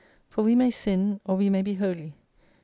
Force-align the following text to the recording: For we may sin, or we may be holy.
For 0.29 0.43
we 0.43 0.55
may 0.55 0.71
sin, 0.71 1.19
or 1.27 1.35
we 1.37 1.51
may 1.51 1.61
be 1.61 1.75
holy. 1.75 2.15